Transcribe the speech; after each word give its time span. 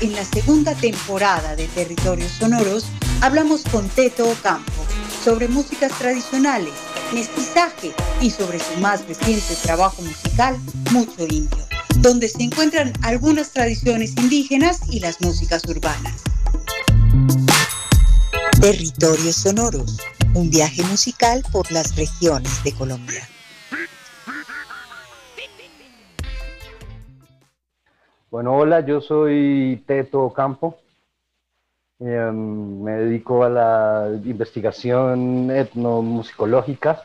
en 0.00 0.14
la 0.14 0.24
segunda 0.24 0.74
temporada 0.74 1.56
de 1.56 1.66
Territorios 1.68 2.32
Sonoros, 2.32 2.86
hablamos 3.20 3.62
con 3.64 3.88
Teto 3.88 4.28
Ocampo 4.30 4.72
sobre 5.22 5.48
músicas 5.48 5.92
tradicionales, 5.98 6.72
mestizaje 7.12 7.92
y 8.20 8.30
sobre 8.30 8.58
su 8.58 8.80
más 8.80 9.06
reciente 9.06 9.54
trabajo 9.62 10.00
musical, 10.02 10.58
Mucho 10.90 11.26
Indio, 11.26 11.66
donde 11.98 12.28
se 12.28 12.42
encuentran 12.42 12.92
algunas 13.02 13.50
tradiciones 13.50 14.14
indígenas 14.16 14.80
y 14.90 15.00
las 15.00 15.20
músicas 15.20 15.64
urbanas. 15.66 16.14
Territorios 18.60 19.36
Sonoros, 19.36 19.98
un 20.34 20.50
viaje 20.50 20.82
musical 20.84 21.44
por 21.52 21.70
las 21.70 21.96
regiones 21.96 22.62
de 22.64 22.72
Colombia. 22.72 23.28
Bueno, 28.30 28.54
hola, 28.56 28.80
yo 28.80 29.00
soy 29.00 29.82
Teto 29.88 30.32
Campo. 30.32 30.78
Em, 31.98 32.80
me 32.82 32.92
dedico 32.92 33.42
a 33.42 33.48
la 33.50 34.08
investigación 34.24 35.50
etnomusicológica 35.50 37.02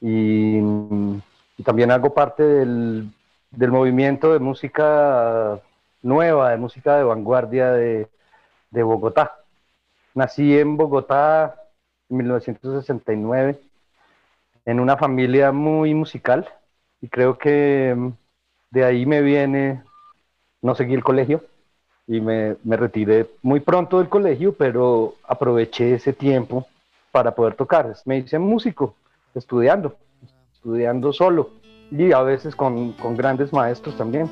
y, 0.00 0.58
y 0.58 1.62
también 1.64 1.90
hago 1.90 2.14
parte 2.14 2.42
del, 2.42 3.10
del, 3.50 3.70
movimiento 3.70 4.32
de 4.32 4.38
música 4.38 5.60
nueva, 6.02 6.50
de 6.50 6.56
música 6.56 6.96
de 6.96 7.04
vanguardia 7.04 7.72
de, 7.72 8.08
de 8.70 8.82
Bogotá. 8.82 9.36
Nací 10.14 10.58
en 10.58 10.78
Bogotá 10.78 11.56
en 12.08 12.16
1969 12.16 13.60
en 14.64 14.80
una 14.80 14.96
familia 14.96 15.52
muy 15.52 15.92
musical 15.94 16.48
y 17.02 17.08
creo 17.08 17.36
que 17.38 17.94
de 18.70 18.84
ahí 18.84 19.04
me 19.04 19.20
viene 19.20 19.82
no 20.62 20.74
seguí 20.74 20.94
el 20.94 21.04
colegio 21.04 21.44
y 22.06 22.20
me, 22.20 22.56
me, 22.64 22.76
retiré 22.76 23.30
muy 23.42 23.60
pronto 23.60 23.98
del 23.98 24.08
colegio, 24.08 24.54
pero 24.54 25.14
aproveché 25.26 25.94
ese 25.94 26.12
tiempo 26.12 26.66
para 27.12 27.34
poder 27.34 27.54
tocar. 27.54 27.94
Me 28.06 28.18
hice 28.18 28.38
músico, 28.38 28.94
estudiando, 29.34 29.96
estudiando 30.54 31.12
solo 31.12 31.50
y 31.90 32.12
a 32.12 32.22
veces 32.22 32.54
con, 32.54 32.92
con 32.92 33.16
grandes 33.16 33.52
maestros 33.52 33.96
también. 33.96 34.28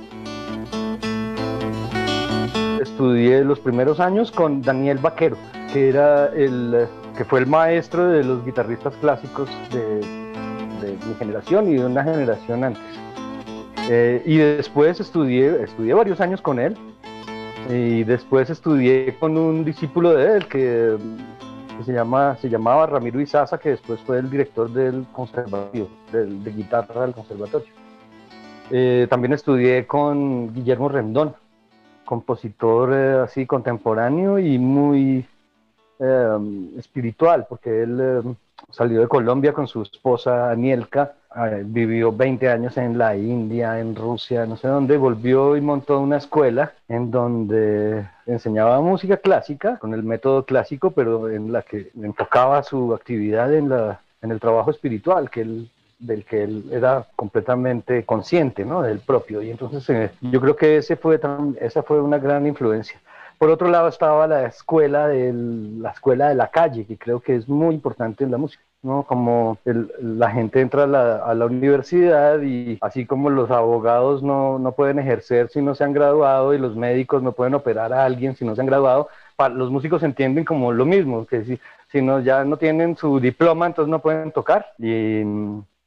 Estudié 2.80 3.44
los 3.44 3.60
primeros 3.60 4.00
años 4.00 4.30
con 4.30 4.62
Daniel 4.62 4.98
Vaquero, 4.98 5.36
que, 5.72 5.88
era 5.88 6.26
el, 6.28 6.86
que 7.16 7.24
fue 7.24 7.40
el 7.40 7.46
maestro 7.46 8.08
de 8.08 8.24
los 8.24 8.44
guitarristas 8.44 8.94
clásicos 8.96 9.50
de, 9.70 10.00
de 10.80 10.92
mi 11.06 11.14
generación 11.18 11.68
y 11.68 11.74
de 11.74 11.84
una 11.84 12.04
generación 12.04 12.64
antes. 12.64 12.82
Eh, 13.88 14.22
y 14.24 14.36
después 14.36 14.98
estudié, 15.00 15.62
estudié 15.62 15.94
varios 15.94 16.20
años 16.20 16.40
con 16.40 16.58
él. 16.58 16.76
Y 17.70 18.04
después 18.04 18.48
estudié 18.50 19.16
con 19.18 19.36
un 19.36 19.64
discípulo 19.64 20.14
de 20.14 20.36
él 20.36 20.46
que, 20.46 20.96
se, 21.84 21.92
llama, 21.92 22.36
se 22.40 22.48
llamaba 22.48 22.86
Ramiro 22.86 23.20
Izaza, 23.20 23.58
que 23.58 23.70
después 23.70 24.00
fue 24.00 24.18
el 24.18 24.30
director 24.30 24.70
del 24.70 25.04
conservatorio, 25.12 25.88
de 26.12 26.52
guitarra 26.52 27.02
del 27.02 27.14
conservatorio. 27.14 27.68
Eh, 28.70 29.06
también 29.08 29.32
estudié 29.32 29.86
con 29.86 30.52
Guillermo 30.52 30.88
Rendón, 30.88 31.34
compositor 32.04 32.92
eh, 32.92 33.20
así 33.22 33.46
contemporáneo 33.46 34.38
y 34.38 34.58
muy 34.58 35.26
espiritual, 36.78 37.46
porque 37.48 37.82
él 37.82 38.36
salió 38.70 39.00
de 39.00 39.08
Colombia 39.08 39.52
con 39.52 39.66
su 39.66 39.82
esposa 39.82 40.50
Anielka 40.50 41.14
vivió 41.64 42.12
20 42.12 42.48
años 42.48 42.76
en 42.78 42.96
la 42.96 43.16
India, 43.16 43.78
en 43.78 43.94
Rusia, 43.94 44.46
no 44.46 44.56
sé 44.56 44.68
dónde, 44.68 44.96
volvió 44.96 45.56
y 45.56 45.60
montó 45.60 46.00
una 46.00 46.16
escuela 46.16 46.72
en 46.88 47.10
donde 47.10 48.06
enseñaba 48.26 48.80
música 48.80 49.18
clásica 49.18 49.76
con 49.76 49.92
el 49.92 50.02
método 50.02 50.44
clásico, 50.44 50.92
pero 50.92 51.28
en 51.28 51.52
la 51.52 51.62
que 51.62 51.90
enfocaba 52.00 52.62
su 52.62 52.94
actividad 52.94 53.52
en, 53.52 53.68
la, 53.68 54.00
en 54.22 54.30
el 54.30 54.40
trabajo 54.40 54.70
espiritual, 54.70 55.30
que 55.30 55.42
él 55.42 55.70
del 55.98 56.26
que 56.26 56.42
él 56.42 56.64
era 56.72 57.06
completamente 57.16 58.04
consciente, 58.04 58.66
¿no? 58.66 58.82
Del 58.82 58.98
propio. 58.98 59.40
Y 59.40 59.50
entonces 59.50 59.88
eh, 59.88 60.10
yo 60.20 60.42
creo 60.42 60.54
que 60.54 60.76
ese 60.76 60.96
fue 60.96 61.18
esa 61.58 61.82
fue 61.82 62.02
una 62.02 62.18
gran 62.18 62.46
influencia. 62.46 63.00
Por 63.38 63.50
otro 63.50 63.68
lado 63.68 63.88
estaba 63.88 64.26
la 64.26 64.46
escuela 64.46 65.08
de 65.08 65.32
la 65.32 65.90
escuela 65.90 66.28
de 66.28 66.34
la 66.34 66.48
calle, 66.48 66.86
que 66.86 66.96
creo 66.96 67.20
que 67.20 67.36
es 67.36 67.48
muy 67.48 67.74
importante 67.74 68.24
en 68.24 68.30
la 68.30 68.38
música. 68.38 68.62
¿no? 68.82 69.02
Como 69.02 69.58
la 69.64 70.30
gente 70.30 70.60
entra 70.60 70.84
a 70.84 71.34
la, 71.34 71.46
universidad 71.46 72.40
y 72.42 72.78
así 72.80 73.04
como 73.04 73.30
los 73.30 73.50
abogados 73.50 74.22
no, 74.22 74.58
no, 74.58 74.72
pueden 74.72 74.98
ejercer 74.98 75.48
si 75.48 75.60
no 75.60 75.74
se 75.74 75.82
han 75.84 75.92
graduado 75.92 76.54
y 76.54 76.58
los 76.58 76.76
médicos 76.76 77.22
no 77.22 77.32
pueden 77.32 77.54
operar 77.54 77.92
a 77.92 78.04
alguien 78.04 78.36
si 78.36 78.44
no 78.44 78.54
se 78.54 78.60
han 78.60 78.66
graduado, 78.68 79.08
los 79.52 79.70
músicos 79.70 80.02
entienden 80.02 80.44
como 80.44 80.72
lo 80.72 80.84
mismo, 80.84 81.26
que 81.26 81.44
si, 81.44 81.60
si 81.90 82.00
no, 82.00 82.20
ya 82.20 82.44
no 82.44 82.56
tienen 82.56 82.96
su 82.96 83.20
diploma, 83.20 83.66
entonces 83.66 83.90
no 83.90 84.00
pueden 84.00 84.32
tocar. 84.32 84.66
Y, 84.78 85.22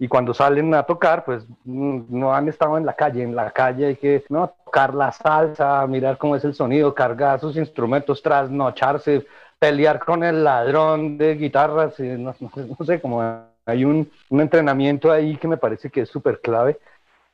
y 0.02 0.08
cuando 0.08 0.34
salen 0.34 0.74
a 0.74 0.84
tocar, 0.84 1.26
pues 1.26 1.46
no 1.66 2.34
han 2.34 2.48
estado 2.48 2.78
en 2.78 2.86
la 2.86 2.94
calle, 2.94 3.24
en 3.24 3.36
la 3.36 3.52
calle 3.52 3.88
hay 3.88 3.96
que 3.96 4.24
¿no? 4.30 4.54
Tocar 4.70 4.94
la 4.94 5.12
salsa, 5.12 5.88
mirar 5.88 6.20
cómo 6.20 6.36
es 6.36 6.44
el 6.46 6.54
sonido, 6.54 6.94
cargar 6.94 7.40
sus 7.40 7.58
instrumentos, 7.58 8.22
trasnocharse, 8.22 9.26
pelear 9.58 9.98
con 9.98 10.24
el 10.24 10.44
ladrón 10.44 11.18
de 11.18 11.34
guitarras, 11.36 12.00
no, 12.00 12.36
no, 12.40 12.86
sé, 12.86 13.02
como 13.02 13.20
hay 13.66 13.84
un, 13.84 14.12
entrenamiento 14.30 15.12
ahí 15.12 15.38
que 15.38 15.48
me 15.48 15.58
parece 15.58 15.90
que 15.90 16.02
es 16.02 16.10
súper 16.10 16.40
clave 16.40 16.78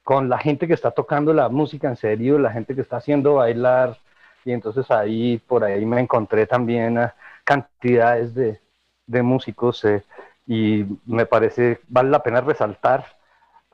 con 0.02 0.30
la 0.30 0.38
gente 0.38 0.66
que 0.66 0.76
está 0.76 0.92
tocando 0.92 1.34
la 1.34 1.50
música 1.50 1.90
en 1.90 1.98
serio, 1.98 2.40
la 2.40 2.52
gente 2.52 2.74
que 2.74 2.82
está 2.82 2.98
haciendo 2.98 3.36
bailar, 3.36 3.98
y 4.46 4.54
entonces 4.54 4.90
ahí, 4.90 5.38
por 5.46 5.66
ahí 5.66 5.86
me 5.86 6.00
encontré 6.00 6.48
también 6.48 6.98
a 6.98 7.16
cantidades 7.44 8.34
de, 8.34 8.62
de 9.08 9.22
músicos, 9.24 9.84
eh, 9.84 10.04
y 10.48 10.86
me 11.06 11.26
parece, 11.26 11.82
vale 11.90 12.12
la 12.12 12.24
pena 12.24 12.40
resaltar 12.40 13.04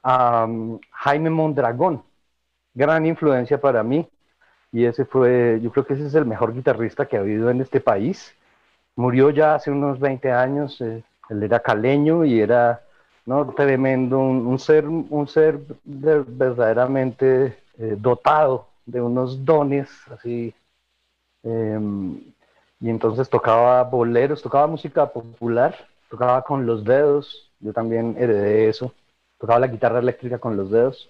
a 0.01 0.45
um, 0.45 0.79
Jaime 0.91 1.29
Mondragón, 1.29 2.03
gran 2.73 3.05
influencia 3.05 3.59
para 3.59 3.83
mí, 3.83 4.07
y 4.71 4.85
ese 4.85 5.05
fue, 5.05 5.59
yo 5.61 5.71
creo 5.71 5.85
que 5.85 5.93
ese 5.93 6.07
es 6.07 6.15
el 6.15 6.25
mejor 6.25 6.53
guitarrista 6.53 7.05
que 7.05 7.17
ha 7.17 7.21
habido 7.21 7.49
en 7.49 7.61
este 7.61 7.81
país, 7.81 8.33
murió 8.95 9.29
ya 9.29 9.55
hace 9.55 9.71
unos 9.71 9.99
20 9.99 10.31
años, 10.31 10.79
eh, 10.81 11.03
él 11.29 11.43
era 11.43 11.59
caleño 11.59 12.25
y 12.25 12.39
era 12.41 12.81
¿no? 13.25 13.53
tremendo, 13.53 14.19
un, 14.19 14.59
ser, 14.59 14.87
un 14.87 15.27
ser 15.27 15.59
verdaderamente 15.85 17.57
eh, 17.77 17.95
dotado 17.97 18.67
de 18.85 19.01
unos 19.01 19.45
dones 19.45 19.89
así. 20.09 20.53
Em, 21.43 22.17
y 22.79 22.89
entonces 22.89 23.29
tocaba 23.29 23.83
boleros, 23.83 24.41
tocaba 24.41 24.67
música 24.67 25.05
popular, 25.07 25.75
tocaba 26.09 26.41
con 26.43 26.65
los 26.65 26.83
dedos, 26.83 27.51
yo 27.59 27.73
también 27.73 28.15
heredé 28.17 28.69
eso, 28.69 28.93
tocaba 29.37 29.59
la 29.59 29.67
guitarra 29.67 29.99
eléctrica 29.99 30.39
con 30.39 30.57
los 30.57 30.71
dedos. 30.71 31.09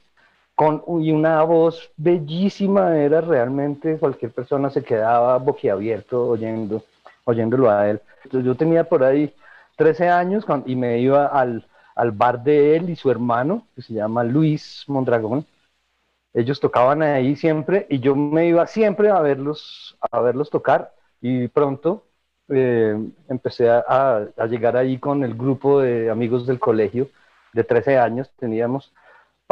Con, 0.61 0.83
y 1.03 1.11
una 1.11 1.41
voz 1.41 1.91
bellísima, 1.97 2.95
era 2.95 3.19
realmente 3.19 3.97
cualquier 3.97 4.31
persona 4.31 4.69
se 4.69 4.83
quedaba 4.83 5.35
boquiabierto 5.39 6.27
oyendo 6.27 6.83
oyéndolo 7.23 7.72
a 7.72 7.89
él. 7.89 7.99
Entonces 8.23 8.45
yo 8.45 8.53
tenía 8.55 8.83
por 8.83 9.03
ahí 9.03 9.33
13 9.75 10.09
años 10.09 10.45
y 10.67 10.75
me 10.75 11.00
iba 11.00 11.25
al, 11.25 11.66
al 11.95 12.11
bar 12.11 12.44
de 12.44 12.75
él 12.75 12.91
y 12.91 12.95
su 12.95 13.09
hermano, 13.09 13.66
que 13.75 13.81
se 13.81 13.94
llama 13.95 14.23
Luis 14.23 14.83
Mondragón. 14.88 15.47
Ellos 16.31 16.59
tocaban 16.59 17.01
ahí 17.01 17.36
siempre 17.36 17.88
y 17.89 18.00
yo 18.00 18.15
me 18.15 18.45
iba 18.47 18.68
siempre 18.68 19.09
a 19.09 19.19
verlos, 19.19 19.97
a 20.12 20.19
verlos 20.19 20.51
tocar 20.51 20.94
y 21.21 21.47
pronto 21.47 22.06
eh, 22.50 22.95
empecé 23.30 23.68
a, 23.68 23.83
a, 24.38 24.45
llegar 24.45 24.77
ahí 24.77 25.00
con 25.00 25.24
el 25.24 25.33
grupo 25.33 25.81
de 25.81 26.12
amigos 26.12 26.45
del 26.45 26.59
colegio 26.59 27.09
de 27.53 27.63
13 27.63 27.97
años 27.97 28.30
teníamos 28.38 28.94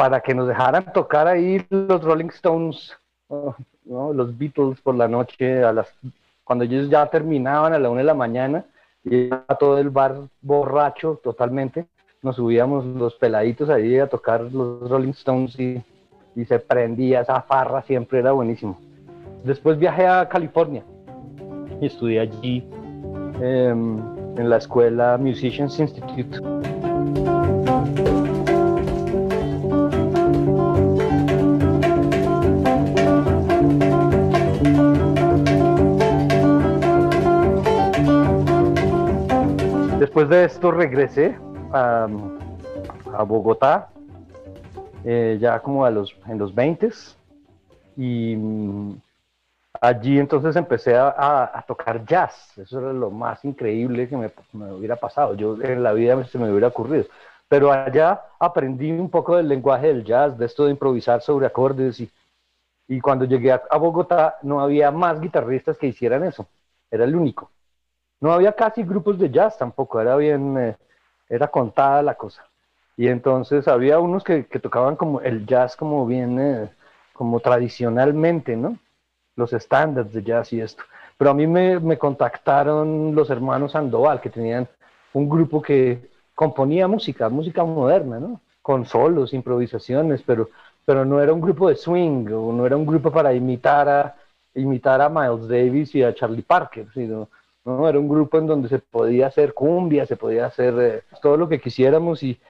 para 0.00 0.22
que 0.22 0.34
nos 0.34 0.48
dejaran 0.48 0.90
tocar 0.94 1.28
ahí 1.28 1.62
los 1.68 2.02
Rolling 2.02 2.30
Stones, 2.30 2.96
¿no? 3.28 4.14
los 4.14 4.38
Beatles 4.38 4.80
por 4.80 4.94
la 4.94 5.06
noche 5.06 5.62
a 5.62 5.74
las 5.74 5.94
cuando 6.42 6.64
ellos 6.64 6.88
ya 6.88 7.04
terminaban 7.04 7.74
a 7.74 7.78
la 7.78 7.90
una 7.90 7.98
de 7.98 8.06
la 8.06 8.14
mañana 8.14 8.64
y 9.04 9.28
todo 9.58 9.76
el 9.76 9.90
bar 9.90 10.16
borracho 10.40 11.20
totalmente, 11.22 11.84
nos 12.22 12.36
subíamos 12.36 12.86
los 12.86 13.14
peladitos 13.16 13.68
ahí 13.68 13.98
a 13.98 14.06
tocar 14.06 14.40
los 14.40 14.88
Rolling 14.88 15.10
Stones 15.10 15.60
y, 15.60 15.82
y 16.34 16.46
se 16.46 16.58
prendía 16.58 17.20
esa 17.20 17.42
farra, 17.42 17.82
siempre 17.82 18.20
era 18.20 18.32
buenísimo. 18.32 18.80
Después 19.44 19.78
viajé 19.78 20.06
a 20.06 20.26
California 20.30 20.82
y 21.78 21.86
estudié 21.86 22.20
allí 22.20 22.66
em, 23.42 23.98
en 24.38 24.48
la 24.48 24.56
escuela 24.56 25.18
Musicians 25.18 25.78
Institute. 25.78 26.59
Después 40.10 40.28
de 40.28 40.44
esto 40.44 40.72
regresé 40.72 41.38
a, 41.72 42.08
Bogotá, 43.24 43.90
eh, 45.04 45.38
ya 45.40 45.60
como 45.60 45.84
a 45.84 45.90
los, 45.90 46.16
en 46.26 46.36
los 46.36 46.52
20 46.52 46.90
y 47.96 48.34
mm, 48.34 49.00
allí 49.80 50.18
entonces 50.18 50.56
empecé 50.56 50.96
a, 50.96 51.64
tocar 51.68 52.04
jazz. 52.04 52.58
Eso 52.58 52.80
era 52.80 52.92
lo 52.92 53.12
más 53.12 53.44
increíble 53.44 54.08
que 54.08 54.16
me, 54.16 54.32
hubiera 54.72 54.96
pasado. 54.96 55.34
Yo 55.36 55.56
en 55.62 55.80
la 55.80 55.92
vida 55.92 56.24
se 56.24 56.38
me 56.38 56.50
hubiera 56.50 56.66
ocurrido. 56.66 57.04
Pero 57.46 57.70
allá 57.70 58.20
aprendí 58.40 58.90
un 58.90 59.10
poco 59.10 59.36
del 59.36 59.46
lenguaje 59.46 59.86
del 59.86 60.02
jazz, 60.02 60.36
de 60.36 60.46
esto 60.46 60.64
de 60.64 60.72
improvisar 60.72 61.22
sobre 61.22 61.46
acordes 61.46 62.02
y 62.88 63.00
cuando 63.00 63.26
llegué 63.26 63.52
a, 63.52 63.76
Bogotá 63.76 64.38
no 64.42 64.60
había 64.60 64.90
más 64.90 65.20
guitarristas 65.20 65.78
que 65.78 65.86
hicieran 65.86 66.24
eso. 66.24 66.48
Era 66.90 67.04
el 67.04 67.14
único. 67.14 67.52
No 68.20 68.32
había 68.32 68.52
casi 68.52 68.82
grupos 68.82 69.18
de 69.18 69.30
jazz 69.30 69.56
tampoco, 69.56 70.00
era 70.00 70.16
bien, 70.16 70.56
eh, 70.58 70.76
era 71.28 71.48
contada 71.48 72.02
la 72.02 72.14
cosa. 72.14 72.44
Y 72.96 73.08
entonces 73.08 73.66
había 73.66 73.98
unos 73.98 74.24
que, 74.24 74.42
tocaban 74.42 74.96
como 74.96 75.20
el 75.22 75.46
jazz 75.46 75.74
como 75.76 76.06
bien, 76.06 76.38
eh, 76.38 76.70
como 77.14 77.40
tradicionalmente, 77.40 78.56
¿no? 78.56 78.76
Los 79.36 79.52
estándares 79.54 80.12
de 80.12 80.22
jazz 80.22 80.52
y 80.52 80.60
esto. 80.60 80.82
Pero 81.16 81.30
a 81.30 81.34
mí 81.34 81.46
me, 81.46 81.80
me 81.80 81.98
contactaron 81.98 83.14
los 83.14 83.30
hermanos 83.30 83.72
Sandoval, 83.72 84.20
que 84.20 84.30
tenían 84.30 84.68
un 85.12 85.28
grupo 85.28 85.62
que 85.62 86.10
componía 86.34 86.88
música, 86.88 87.28
música 87.28 87.64
moderna, 87.64 88.20
¿no? 88.20 88.40
Con 88.62 88.84
solos, 88.84 89.32
improvisaciones, 89.32 90.22
pero, 90.22 90.50
pero 90.84 91.04
no 91.04 91.20
era 91.22 91.32
un 91.32 91.40
grupo 91.40 91.68
de 91.68 91.76
swing, 91.76 92.26
o 92.32 92.52
no 92.52 92.66
era 92.66 92.76
un 92.76 92.86
grupo 92.86 93.10
para 93.10 93.32
imitar 93.32 93.88
a, 93.88 94.14
imitar 94.54 95.00
a 95.00 95.08
Miles 95.08 95.48
Davis 95.48 95.94
y 95.94 96.02
a 96.02 96.14
Charlie 96.14 96.42
Parker, 96.42 96.86
sino 96.92 97.28
no, 97.64 97.88
era 97.88 97.98
un 97.98 98.08
grupo 98.08 98.38
en 98.38 98.46
donde 98.46 98.68
se 98.68 98.78
podía 98.78 99.26
hacer 99.26 99.54
cumbia, 99.54 100.06
se 100.06 100.16
podía 100.16 100.46
hacer 100.46 100.74
eh, 100.80 101.02
todo 101.20 101.36
lo 101.36 101.48
que 101.48 101.60
quisiéramos 101.60 102.22
y, 102.22 102.40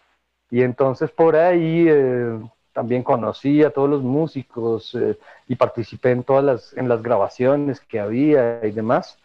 y 0.51 0.63
entonces 0.63 1.11
por 1.11 1.37
ahí 1.37 1.87
eh, 1.89 2.39
también 2.73 3.03
conocí 3.03 3.63
a 3.63 3.71
todos 3.71 3.91
los 3.91 4.03
músicos 4.03 4.95
eh, 4.95 5.19
y 5.49 5.57
participé 5.57 6.13
en 6.13 6.23
todas 6.23 6.45
las, 6.45 6.77
en 6.77 6.89
las 6.89 7.03
grabaciones 7.03 7.81
que 7.81 8.01
había 8.01 8.65
y 8.65 8.71
demás. 8.71 9.19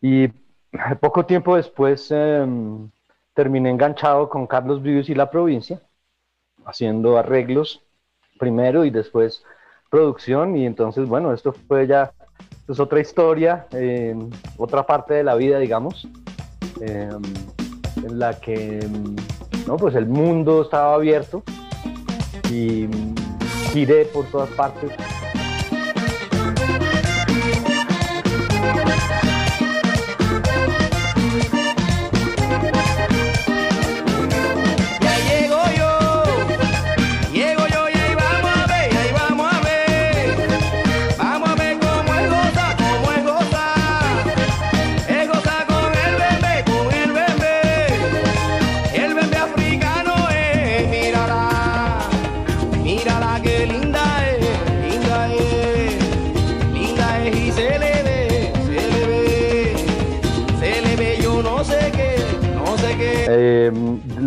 Y 0.00 0.28
poco 1.00 1.26
tiempo 1.26 1.56
después 1.56 2.10
em, 2.10 2.90
terminé 3.34 3.70
enganchado 3.70 4.28
con 4.28 4.46
Carlos 4.46 4.82
Vives 4.82 5.08
y 5.08 5.14
la 5.14 5.30
provincia, 5.30 5.80
haciendo 6.64 7.18
arreglos 7.18 7.82
primero 8.38 8.84
y 8.84 8.90
después 8.90 9.44
producción 9.90 10.56
y 10.56 10.66
entonces 10.66 11.08
bueno, 11.08 11.32
esto 11.32 11.52
fue 11.52 11.86
ya 11.86 12.12
es 12.72 12.80
otra 12.80 13.00
historia, 13.00 13.66
otra 14.56 14.86
parte 14.86 15.14
de 15.14 15.24
la 15.24 15.34
vida, 15.34 15.58
digamos, 15.58 16.08
em, 16.80 17.22
en 18.04 18.18
la 18.18 18.38
que 18.38 18.80
no, 19.66 19.76
pues 19.76 19.94
el 19.94 20.06
mundo 20.06 20.62
estaba 20.62 20.94
abierto 20.94 21.42
y 22.50 22.88
giré 23.72 24.04
por 24.06 24.24
todas 24.26 24.48
partes 24.50 24.90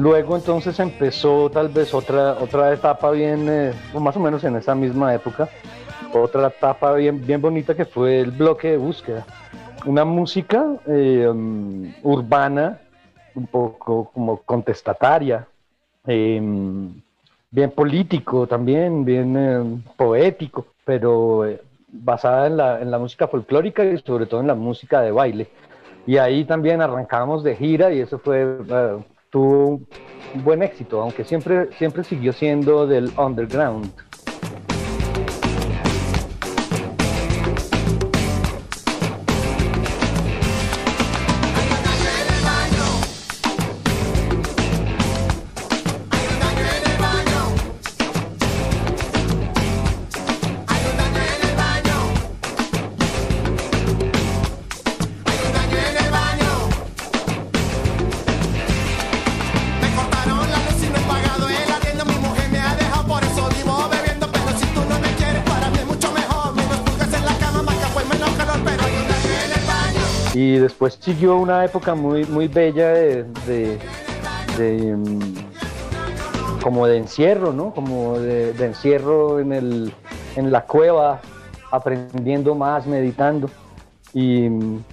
luego 0.03 0.35
entonces 0.35 0.77
empezó 0.81 1.49
tal 1.49 1.69
vez 1.69 1.93
otra, 1.93 2.33
otra 2.33 2.73
etapa 2.73 3.09
bien, 3.11 3.47
eh, 3.49 3.73
más 3.97 4.17
o 4.17 4.19
menos 4.19 4.43
en 4.43 4.57
esa 4.57 4.75
misma 4.75 5.15
época, 5.15 5.47
otra 6.13 6.47
etapa 6.47 6.93
bien, 6.95 7.25
bien 7.25 7.41
bonita 7.41 7.73
que 7.73 7.85
fue 7.85 8.19
el 8.19 8.31
bloque 8.31 8.71
de 8.71 8.77
búsqueda. 8.77 9.25
Una 9.85 10.03
música 10.03 10.75
eh, 10.87 11.25
um, 11.25 11.93
urbana, 12.03 12.81
un 13.33 13.47
poco 13.47 14.11
como 14.13 14.37
contestataria, 14.41 15.47
em, 16.05 16.93
bien 17.49 17.71
político 17.71 18.45
también, 18.45 19.05
bien 19.05 19.37
em, 19.37 19.81
poético, 19.95 20.67
pero 20.83 21.45
eh, 21.45 21.61
basada 21.87 22.47
en 22.47 22.57
la, 22.57 22.81
en 22.81 22.91
la 22.91 22.99
música 22.99 23.29
folclórica 23.29 23.85
y 23.85 23.97
sobre 23.99 24.25
todo 24.25 24.41
en 24.41 24.47
la 24.47 24.55
música 24.55 25.01
de 25.01 25.11
baile. 25.11 25.47
Y 26.05 26.17
ahí 26.17 26.43
también 26.43 26.81
arrancamos 26.81 27.41
de 27.41 27.55
gira 27.55 27.93
y 27.93 28.01
eso 28.01 28.19
fue 28.19 28.57
tuvo 29.33 29.81
un 30.35 30.43
buen 30.43 30.61
éxito, 30.61 31.01
aunque 31.01 31.23
siempre, 31.23 31.69
siempre 31.79 32.03
siguió 32.03 32.31
siendo 32.31 32.85
del 32.85 33.11
underground. 33.17 33.91
Siguió 71.13 71.37
una 71.37 71.63
época 71.63 71.93
muy, 71.93 72.25
muy 72.25 72.47
bella 72.47 72.89
de, 72.89 73.77
mm, 74.57 76.59
como 76.59 76.87
de 76.87 76.97
encierro, 76.97 77.53
¿no? 77.53 77.71
Como 77.71 78.17
de, 78.17 78.49
encierro 78.65 79.39
en, 79.39 79.53
el, 79.53 79.93
en 80.35 80.51
la 80.51 80.65
cueva, 80.65 81.21
aprendiendo 81.69 82.55
más, 82.55 82.87
meditando. 82.87 83.47
Y 84.11 84.49
mm, 84.49 84.83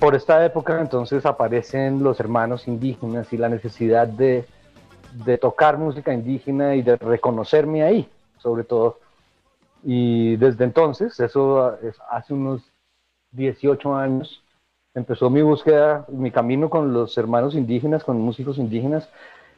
por 0.00 0.14
esta 0.14 0.42
época 0.42 0.80
entonces 0.80 1.26
aparecen 1.26 2.02
los 2.02 2.18
hermanos 2.18 2.66
indígenas 2.66 3.30
y 3.34 3.36
la 3.36 3.50
necesidad 3.50 4.08
de, 4.08 4.46
de 5.26 5.36
tocar 5.36 5.76
música 5.76 6.14
indígena 6.14 6.76
y 6.76 6.82
de 6.82 6.96
reconocerme 6.96 7.82
ahí, 7.82 8.08
sobre 8.38 8.64
todo. 8.64 9.00
Y 9.82 10.36
desde 10.36 10.64
entonces, 10.64 11.20
eso 11.20 11.76
hace 12.10 12.32
unos 12.32 12.62
18 13.32 13.94
años, 13.94 14.42
empezó 14.98 15.30
mi 15.30 15.42
búsqueda, 15.42 16.04
mi 16.08 16.30
camino 16.30 16.68
con 16.68 16.92
los 16.92 17.16
hermanos 17.16 17.54
indígenas, 17.54 18.04
con 18.04 18.20
músicos 18.20 18.58
indígenas 18.58 19.08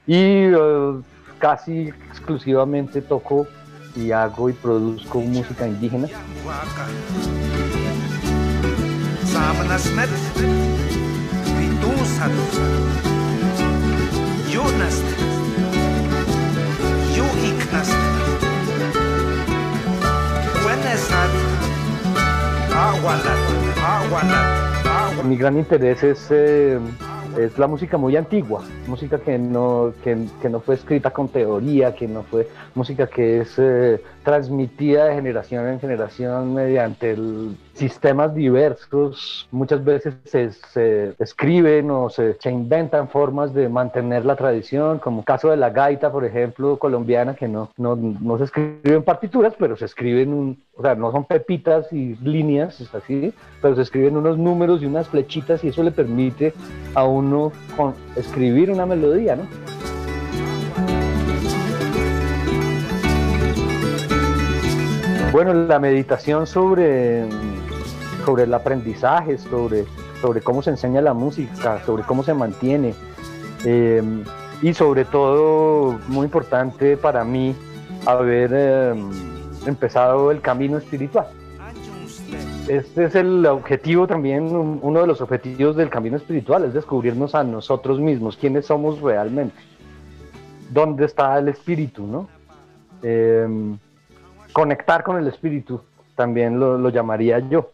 y 0.06 0.14
eh, 0.16 1.00
casi 1.38 1.88
exclusivamente 1.88 3.02
toco 3.02 3.46
y 3.96 4.12
hago 4.12 4.48
y 4.48 4.52
produzco 4.52 5.20
música 5.20 5.66
indígena. 5.66 6.08
Mi 25.24 25.36
gran 25.36 25.58
interés 25.58 26.02
es 26.02 26.28
eh, 26.30 26.78
es 27.38 27.58
la 27.58 27.66
música 27.66 27.96
muy 27.96 28.16
antigua, 28.16 28.62
música 28.86 29.18
que 29.18 29.38
no, 29.38 29.92
que, 30.02 30.16
no 30.48 30.60
fue 30.60 30.74
escrita 30.74 31.10
con 31.10 31.28
teoría, 31.28 31.94
que 31.94 32.08
no 32.08 32.22
fue 32.22 32.48
música 32.74 33.06
que 33.06 33.40
es 33.40 33.54
eh, 33.58 34.02
transmitida 34.24 35.06
de 35.06 35.14
generación 35.14 35.68
en 35.68 35.80
generación 35.80 36.54
mediante 36.54 37.16
sistemas 37.80 38.34
diversos. 38.34 39.48
Muchas 39.50 39.82
veces 39.84 40.14
se, 40.24 41.14
escriben 41.18 41.90
o 41.90 42.10
se, 42.10 42.36
inventan 42.44 43.08
formas 43.08 43.54
de 43.54 43.68
mantener 43.68 44.24
la 44.24 44.36
tradición, 44.36 44.98
como 44.98 45.20
el 45.20 45.24
caso 45.24 45.50
de 45.50 45.56
la 45.56 45.70
gaita, 45.70 46.12
por 46.12 46.24
ejemplo, 46.24 46.78
colombiana, 46.78 47.34
que 47.34 47.48
no, 47.48 47.70
no, 47.76 47.96
no 47.96 48.38
se 48.38 48.44
escriben 48.44 49.02
partituras, 49.02 49.54
pero 49.58 49.76
se 49.76 49.86
escriben, 49.86 50.32
un, 50.32 50.62
o 50.76 50.82
sea, 50.82 50.94
no 50.94 51.10
son 51.10 51.24
pepitas 51.24 51.92
y 51.92 52.16
líneas, 52.16 52.80
es 52.80 52.94
así, 52.94 53.32
pero 53.62 53.74
se 53.76 53.82
escriben 53.82 54.16
unos 54.16 54.36
números 54.36 54.82
y 54.82 54.86
unas 54.86 55.08
flechitas 55.08 55.64
y 55.64 55.68
eso 55.68 55.82
le 55.82 55.90
permite 55.90 56.52
a 56.94 57.04
un 57.04 57.20
uno 57.20 57.52
con 57.76 57.94
escribir 58.16 58.70
una 58.70 58.86
melodía, 58.86 59.36
¿no? 59.36 59.44
Bueno, 65.32 65.54
la 65.54 65.78
meditación 65.78 66.46
sobre, 66.46 67.24
sobre 68.24 68.44
el 68.44 68.54
aprendizaje, 68.54 69.38
sobre, 69.38 69.84
sobre 70.20 70.40
cómo 70.40 70.62
se 70.62 70.70
enseña 70.70 71.00
la 71.00 71.14
música, 71.14 71.82
sobre 71.84 72.02
cómo 72.04 72.22
se 72.22 72.34
mantiene. 72.34 72.94
Eh, 73.64 74.02
y 74.62 74.74
sobre 74.74 75.04
todo, 75.04 75.98
muy 76.08 76.26
importante 76.26 76.96
para 76.96 77.24
mí, 77.24 77.54
haber 78.06 78.50
eh, 78.52 78.94
empezado 79.66 80.30
el 80.30 80.40
camino 80.40 80.78
espiritual. 80.78 81.26
Este 82.68 83.04
es 83.04 83.14
el 83.14 83.44
objetivo 83.46 84.06
también, 84.06 84.44
uno 84.44 85.00
de 85.00 85.06
los 85.06 85.20
objetivos 85.20 85.74
del 85.74 85.90
camino 85.90 86.16
espiritual, 86.16 86.64
es 86.64 86.74
descubrirnos 86.74 87.34
a 87.34 87.42
nosotros 87.42 87.98
mismos, 87.98 88.36
quiénes 88.36 88.66
somos 88.66 89.00
realmente, 89.00 89.56
dónde 90.70 91.06
está 91.06 91.36
el 91.38 91.48
espíritu, 91.48 92.06
¿no? 92.06 92.28
Em, 93.02 93.76
conectar 94.52 95.02
con 95.02 95.16
el 95.16 95.26
espíritu, 95.26 95.80
también 96.14 96.60
lo, 96.60 96.88
llamaría 96.90 97.38
yo. 97.40 97.70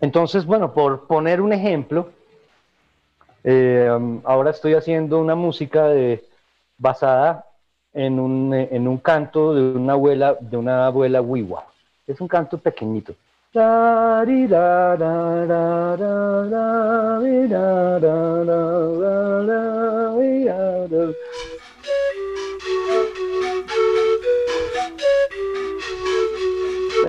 Entonces, 0.00 0.46
bueno, 0.46 0.72
por 0.72 1.06
poner 1.06 1.40
un 1.40 1.52
ejemplo, 1.52 2.10
em, 3.44 4.20
ahora 4.24 4.50
estoy 4.50 4.74
haciendo 4.74 5.18
una 5.18 5.34
música 5.34 5.88
de, 5.88 6.24
basada 6.76 7.46
en 7.92 8.20
un, 8.20 8.54
en 8.54 8.86
un 8.86 8.98
canto 8.98 9.54
de 9.54 9.78
una 9.78 9.94
abuela, 9.94 10.36
de 10.40 10.56
una 10.56 10.86
abuela 10.86 11.20
wiwa. 11.20 11.64
Es 12.06 12.20
un 12.20 12.28
canto 12.28 12.58
pequeñito. 12.58 13.14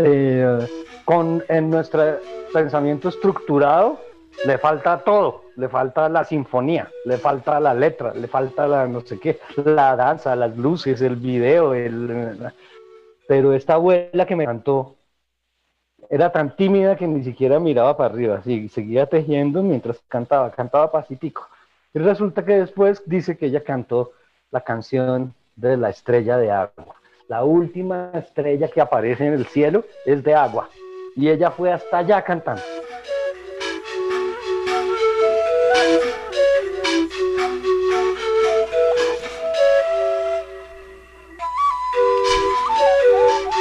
Eh, 0.01 0.78
con 1.09 1.43
en 1.47 1.71
nuestro 1.71 2.19
pensamiento 2.53 3.09
estructurado 3.09 3.99
le 4.45 4.59
falta 4.59 4.99
todo, 4.99 5.45
le 5.55 5.67
falta 5.67 6.07
la 6.07 6.23
sinfonía, 6.23 6.87
le 7.03 7.17
falta 7.17 7.59
la 7.59 7.73
letra, 7.73 8.13
le 8.13 8.27
falta 8.27 8.67
la 8.67 8.85
no 8.85 9.01
sé 9.01 9.19
qué, 9.19 9.39
la 9.65 9.95
danza, 9.95 10.35
las 10.35 10.55
luces, 10.55 11.01
el 11.01 11.15
video, 11.15 11.73
el, 11.73 12.53
pero 13.27 13.53
esta 13.53 13.73
abuela 13.73 14.27
que 14.27 14.35
me 14.35 14.45
cantó 14.45 14.97
era 16.11 16.31
tan 16.31 16.55
tímida 16.55 16.95
que 16.95 17.07
ni 17.07 17.23
siquiera 17.23 17.59
miraba 17.59 17.97
para 17.97 18.13
arriba, 18.13 18.35
así, 18.35 18.69
seguía 18.69 19.07
tejiendo 19.07 19.63
mientras 19.63 19.99
cantaba, 20.07 20.51
cantaba 20.51 20.91
pacífico. 20.91 21.47
Y 21.91 21.97
resulta 21.97 22.45
que 22.45 22.59
después 22.59 23.01
dice 23.07 23.35
que 23.35 23.47
ella 23.47 23.63
cantó 23.63 24.11
la 24.51 24.61
canción 24.61 25.33
de 25.55 25.75
la 25.75 25.89
estrella 25.89 26.37
de 26.37 26.51
agua. 26.51 26.97
La 27.27 27.45
última 27.45 28.11
estrella 28.13 28.67
que 28.67 28.79
aparece 28.79 29.25
en 29.25 29.33
el 29.33 29.47
cielo 29.47 29.85
es 30.05 30.23
de 30.23 30.35
agua. 30.35 30.69
Y 31.19 31.29
ella 31.29 31.51
fue 31.51 31.69
hasta 31.69 31.97
allá 31.97 32.21
cantando. 32.21 32.61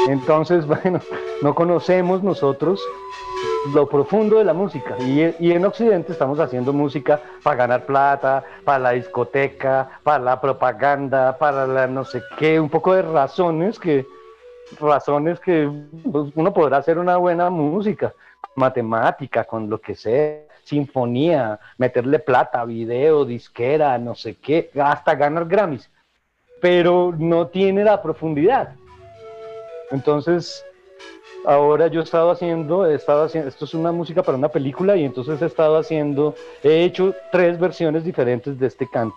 Entonces, 0.07 0.65
bueno, 0.69 1.01
no 1.43 1.57
conocemos 1.57 2.23
nosotros 2.23 2.81
lo 3.75 3.89
profundo 3.89 4.39
de 4.39 4.45
la 4.45 4.55
música. 4.55 4.97
Y, 5.01 5.51
en 5.51 5.65
Occidente 5.65 6.13
estamos 6.13 6.39
haciendo 6.39 6.73
música 6.73 7.21
para 7.43 7.57
ganar 7.57 7.87
plata, 7.87 8.45
para 8.65 8.79
la 8.79 8.91
discoteca, 8.93 9.99
para 10.05 10.23
la 10.23 10.41
propaganda, 10.41 11.37
para 11.37 11.67
la 11.67 11.89
no 11.89 12.05
sé 12.05 12.23
qué, 12.39 12.61
un 12.61 12.69
poco 12.69 12.95
de 12.95 13.03
razones 13.03 13.81
que, 13.81 14.07
razones 14.81 15.41
que 15.41 15.71
pues, 16.11 16.33
uno 16.35 16.53
podrá 16.53 16.79
hacer 16.79 16.99
una 16.99 17.17
buena 17.17 17.51
música, 17.51 18.15
matemática, 18.55 19.45
con 19.45 19.69
lo 19.69 19.81
que 19.81 19.95
sea, 19.95 20.43
sinfonía, 20.65 21.59
meterle 21.79 22.19
plata, 22.19 22.65
video, 22.65 23.25
disquera, 23.25 23.97
no 23.99 24.15
sé 24.15 24.35
qué, 24.35 24.71
hasta 24.81 25.15
ganar 25.15 25.47
Grammys. 25.47 25.91
Pero 26.61 27.15
no 27.17 27.47
tiene 27.47 27.85
la 27.85 28.03
profundidad. 28.03 28.75
Entonces, 29.91 30.65
ahora 31.45 31.87
yo 31.87 32.01
he 32.01 32.05
estado 32.05 32.31
haciendo, 32.31 32.87
he 32.87 32.95
estado 32.95 33.25
haciendo, 33.25 33.49
esto 33.49 33.65
es 33.65 33.75
una 33.75 33.93
música 33.93 34.23
para 34.23 34.37
una 34.37 34.49
película 34.49 34.97
y 34.97 35.05
entonces 35.05 35.41
he 35.41 35.47
estado 35.47 35.79
haciendo, 35.79 36.35
he 36.63 36.85
hecho 36.85 37.15
tres 37.33 37.59
versiones 37.59 38.05
diferentes 38.05 38.59
de 38.59 38.67
este 38.67 38.87
canto. 38.89 39.17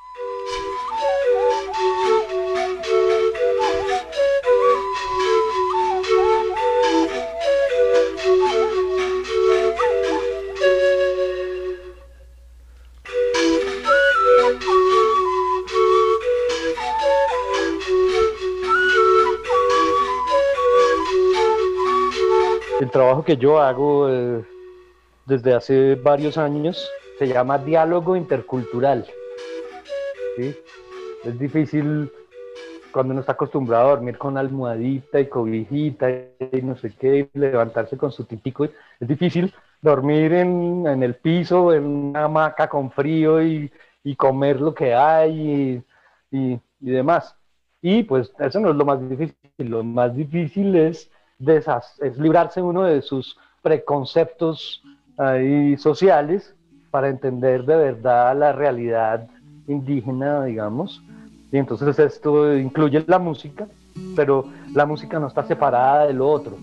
Trabajo 22.91 23.23
que 23.23 23.37
yo 23.37 23.59
hago 23.59 24.09
eh, 24.09 24.43
desde 25.25 25.53
hace 25.53 25.95
varios 25.95 26.37
años 26.37 26.89
se 27.17 27.27
llama 27.27 27.57
diálogo 27.57 28.15
intercultural. 28.15 29.05
Es 30.37 31.39
difícil 31.39 32.11
cuando 32.91 33.11
uno 33.11 33.21
está 33.21 33.33
acostumbrado 33.33 33.87
a 33.87 33.89
dormir 33.91 34.17
con 34.17 34.37
almohadita 34.37 35.19
y 35.19 35.27
cobijita 35.27 36.09
y 36.09 36.61
no 36.63 36.75
sé 36.75 36.93
qué, 36.99 37.29
levantarse 37.33 37.97
con 37.97 38.11
su 38.11 38.25
típico. 38.25 38.65
Es 38.99 39.07
difícil 39.07 39.53
dormir 39.81 40.33
en, 40.33 41.03
el 41.03 41.15
piso, 41.15 41.73
en 41.73 41.85
una 41.85 42.25
hamaca 42.25 42.67
con 42.67 42.91
frío 42.91 43.41
y, 43.41 43.71
comer 44.17 44.59
lo 44.59 44.73
que 44.73 44.93
hay 44.93 45.83
y, 46.31 46.59
y 46.79 46.91
demás. 46.91 47.35
Y 47.81 48.03
pues 48.03 48.31
eso 48.39 48.59
no 48.59 48.71
es 48.71 48.75
lo 48.75 48.85
más 48.85 49.09
difícil. 49.09 49.35
Lo 49.57 49.83
más 49.83 50.15
difícil 50.15 50.75
es 50.75 51.11
es 51.99 52.17
librarse 52.17 52.61
uno 52.61 52.83
de 52.83 53.01
sus 53.01 53.37
preconceptos 53.61 54.83
ahí 55.17 55.77
sociales 55.77 56.55
para 56.89 57.09
entender 57.09 57.65
de 57.65 57.75
verdad 57.75 58.37
la 58.37 58.51
realidad 58.51 59.27
indígena, 59.67 60.45
digamos. 60.45 61.01
Y 61.51 61.57
entonces 61.57 61.97
esto 61.99 62.55
incluye 62.57 63.03
la 63.07 63.19
música, 63.19 63.67
pero 64.15 64.45
la 64.73 64.85
música 64.85 65.19
no 65.19 65.27
está 65.27 65.43
separada 65.43 66.07
de 66.07 66.13
lo 66.13 66.29
otro. 66.29 66.57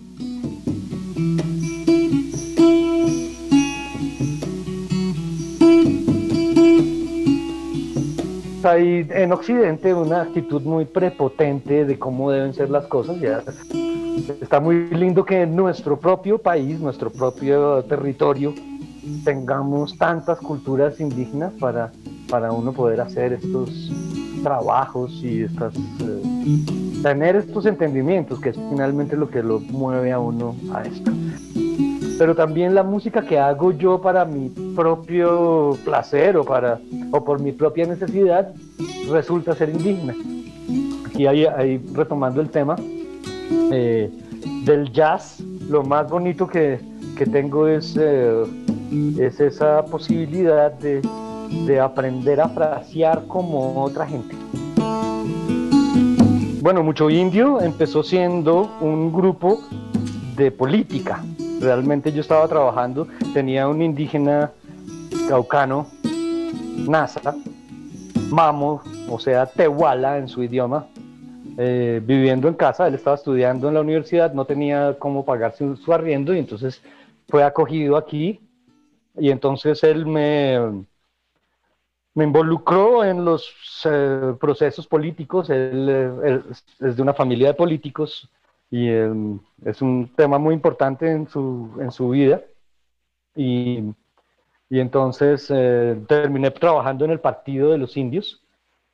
Hay 8.63 9.07
en 9.11 9.31
Occidente 9.31 9.93
una 9.93 10.21
actitud 10.21 10.61
muy 10.61 10.85
prepotente 10.85 11.85
de 11.85 11.97
cómo 11.97 12.29
deben 12.29 12.53
ser 12.53 12.69
las 12.69 12.85
cosas. 12.87 13.19
Ya 13.19 13.41
está 14.41 14.59
muy 14.59 14.89
lindo 14.89 15.23
que 15.25 15.41
en 15.41 15.55
nuestro 15.55 15.99
propio 15.99 16.37
país, 16.37 16.79
nuestro 16.79 17.09
propio 17.09 17.83
territorio, 17.83 18.53
tengamos 19.23 19.97
tantas 19.97 20.39
culturas 20.39 20.99
indígenas 20.99 21.53
para, 21.59 21.91
para 22.29 22.51
uno 22.51 22.73
poder 22.73 23.01
hacer 23.01 23.33
estos 23.33 23.91
trabajos 24.43 25.11
y 25.23 25.43
estas, 25.43 25.73
eh, 25.75 27.01
tener 27.01 27.35
estos 27.35 27.65
entendimientos, 27.65 28.39
que 28.39 28.49
es 28.49 28.55
finalmente 28.55 29.15
lo 29.15 29.29
que 29.29 29.43
lo 29.43 29.59
mueve 29.59 30.11
a 30.11 30.19
uno 30.19 30.55
a 30.73 30.83
esto. 30.83 31.11
Pero 32.17 32.35
también 32.35 32.75
la 32.75 32.83
música 32.83 33.21
que 33.21 33.39
hago 33.39 33.71
yo 33.71 34.01
para 34.01 34.25
mi 34.25 34.49
propio 34.75 35.77
placer 35.85 36.35
o, 36.35 36.43
para, 36.43 36.79
o 37.11 37.23
por 37.23 37.39
mi 37.41 37.53
propia 37.53 37.85
necesidad 37.85 38.53
resulta 39.09 39.55
ser 39.55 39.69
indígena. 39.69 40.13
Aquí 41.07 41.25
ahí, 41.27 41.45
ahí 41.45 41.81
retomando 41.93 42.41
el 42.41 42.49
tema, 42.49 42.75
eh, 43.71 44.09
del 44.65 44.91
jazz, 44.91 45.39
lo 45.69 45.83
más 45.83 46.09
bonito 46.09 46.47
que, 46.47 46.79
tengo 47.31 47.67
es, 47.67 47.97
eh, 47.99 48.43
es 49.19 49.39
esa 49.39 49.83
posibilidad 49.85 50.71
de, 50.71 51.01
aprender 51.79 52.39
a 52.39 52.49
frasear 52.49 53.25
como 53.27 53.83
otra 53.83 54.05
gente. 54.05 54.35
Bueno, 56.61 56.83
Mucho 56.83 57.09
Indio 57.09 57.61
empezó 57.61 58.03
siendo 58.03 58.69
un 58.81 59.11
grupo 59.11 59.59
de 60.35 60.51
política. 60.51 61.23
Realmente 61.59 62.11
yo 62.11 62.21
estaba 62.21 62.47
trabajando, 62.47 63.07
tenía 63.33 63.67
un 63.67 63.81
indígena 63.81 64.51
caucano, 65.27 65.87
Nasa, 66.87 67.35
Mamo, 68.29 68.81
o 69.09 69.19
sea, 69.19 69.45
Tehuala 69.45 70.17
en 70.17 70.27
su 70.27 70.43
idioma, 70.43 70.85
eh, 71.61 71.99
viviendo 72.01 72.47
en 72.47 72.53
casa, 72.53 72.87
él 72.87 72.95
estaba 72.95 73.17
estudiando 73.17 73.67
en 73.67 73.73
la 73.73 73.81
universidad, 73.81 74.33
no 74.33 74.45
tenía 74.45 74.95
cómo 74.97 75.25
pagarse 75.25 75.75
su 75.75 75.93
arriendo 75.93 76.33
y 76.33 76.39
entonces 76.39 76.81
fue 77.27 77.43
acogido 77.43 77.97
aquí 77.97 78.39
y 79.17 79.29
entonces 79.29 79.83
él 79.83 80.05
me, 80.05 80.85
me 82.13 82.23
involucró 82.23 83.03
en 83.03 83.25
los 83.25 83.53
eh, 83.83 84.35
procesos 84.39 84.87
políticos, 84.87 85.49
él, 85.49 86.45
es 86.79 86.95
de 86.95 87.01
una 87.01 87.13
familia 87.13 87.49
de 87.49 87.55
políticos 87.55 88.29
y 88.71 88.87
em, 88.87 89.37
es 89.65 89.81
un 89.81 90.15
tema 90.15 90.37
muy 90.37 90.53
importante 90.53 91.11
en 91.11 91.27
su, 91.27 91.77
en 91.81 91.91
su 91.91 92.07
vida. 92.07 92.41
Y, 93.35 93.83
y 94.69 94.79
entonces 94.79 95.47
eh, 95.53 96.01
terminé 96.07 96.51
trabajando 96.51 97.03
en 97.03 97.11
el 97.11 97.19
Partido 97.19 97.71
de 97.71 97.79
los 97.79 97.97
Indios 97.97 98.41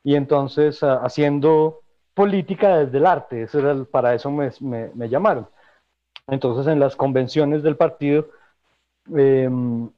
y 0.04 0.16
entonces 0.16 0.82
haciendo 0.82 1.85
política 2.16 2.78
desde 2.80 2.98
el 2.98 3.06
arte, 3.06 3.44
eso 3.44 3.60
era, 3.60 3.84
para 3.84 4.16
eso 4.16 4.32
me, 4.32 4.50
llamaron. 5.10 5.48
Entonces 6.28 6.66
en 6.66 6.80
las 6.80 6.96
convenciones 6.96 7.62
del 7.62 7.76
partido 7.78 8.30
em, 9.14 9.92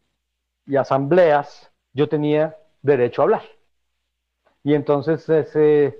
y 0.66 0.76
asambleas 0.76 1.72
yo 1.94 2.10
tenía 2.10 2.58
derecho 2.82 3.22
a 3.22 3.26
hablar. 3.26 3.44
Y 4.64 4.74
entonces 4.74 5.30
ese, 5.30 5.98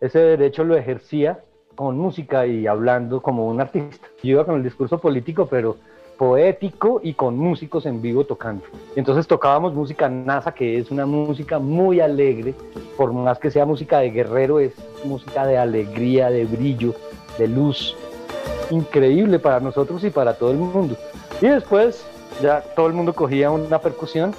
ese 0.00 0.18
derecho 0.18 0.64
lo 0.64 0.76
ejercía 0.76 1.42
con 1.74 1.96
música 1.96 2.46
y 2.46 2.66
hablando 2.66 3.22
como 3.22 3.46
un 3.48 3.60
artista. 3.60 4.06
Yo 4.22 4.32
iba 4.32 4.44
con 4.44 4.56
el 4.56 4.62
discurso 4.62 5.00
político, 5.00 5.46
pero 5.46 5.78
poético 6.20 7.00
y 7.02 7.14
con 7.14 7.38
músicos 7.38 7.86
en 7.86 8.02
vivo 8.02 8.24
tocando. 8.24 8.62
Entonces 8.94 9.26
tocábamos 9.26 9.72
música 9.72 10.06
NASA, 10.06 10.52
que 10.52 10.76
es 10.76 10.90
una 10.90 11.06
música 11.06 11.58
muy 11.58 11.98
alegre, 11.98 12.52
por 12.98 13.10
más 13.14 13.38
que 13.38 13.50
sea 13.50 13.64
música 13.64 14.00
de 14.00 14.10
guerrero, 14.10 14.60
es 14.60 14.74
música 15.02 15.46
de 15.46 15.56
alegría, 15.56 16.28
de 16.28 16.44
brillo, 16.44 16.94
de 17.38 17.48
luz, 17.48 17.96
increíble 18.68 19.38
para 19.38 19.60
nosotros 19.60 20.04
y 20.04 20.10
para 20.10 20.34
todo 20.34 20.50
el 20.50 20.58
mundo. 20.58 20.94
Y 21.40 21.48
después 21.48 22.04
ya 22.42 22.60
todo 22.76 22.88
el 22.88 22.92
mundo 22.92 23.14
cogía 23.14 23.50
una 23.50 23.78
percusión 23.78 24.34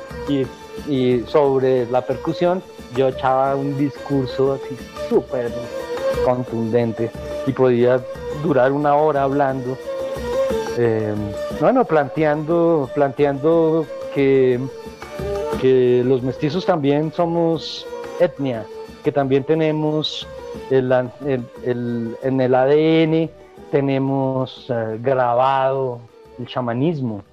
y 0.87 1.21
sobre 1.21 1.87
la 1.87 2.05
percusión 2.05 2.61
yo 2.95 3.07
echaba 3.07 3.55
un 3.55 3.75
discurso 3.75 4.53
así 4.53 4.77
súper 5.09 5.51
contundente 6.23 7.09
y 7.47 7.51
podía 7.51 7.99
durar 8.43 8.71
una 8.71 8.93
hora 8.93 9.23
hablando. 9.23 9.75
Bueno, 11.59 11.85
planteando, 11.85 12.89
planteando 12.93 13.85
que, 14.13 14.59
que 15.61 16.03
los 16.05 16.23
mestizos 16.23 16.65
también 16.65 17.11
somos 17.11 17.85
etnia, 18.19 18.65
que 19.03 19.11
también 19.11 19.43
tenemos 19.43 20.27
en 20.69 22.41
el 22.41 22.55
ADN, 22.55 23.29
tenemos 23.71 24.67
eh, 24.69 24.99
grabado 25.01 26.01
el 26.39 26.47
chamanismo. 26.47 27.23